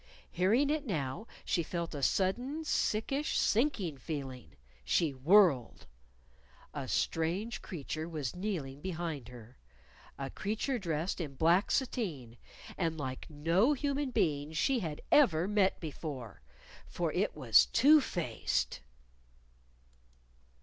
[0.31, 4.55] Hearing it now she felt a sudden, sickish, sinking feeling.
[4.83, 5.85] She whirled.
[6.73, 9.59] A strange creature was kneeling behind her
[10.17, 12.37] a creature dressed in black sateen,
[12.79, 16.41] and like no human being that she had ever met before.
[16.87, 18.81] For it was _two faced!